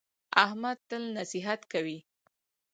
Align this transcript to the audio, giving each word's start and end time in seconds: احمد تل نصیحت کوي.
احمد 0.45 0.77
تل 0.89 1.03
نصیحت 1.17 1.61
کوي. 1.71 1.97